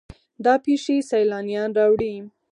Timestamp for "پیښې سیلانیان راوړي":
0.65-2.13